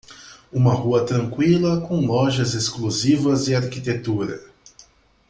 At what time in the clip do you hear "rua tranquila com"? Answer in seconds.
0.73-1.99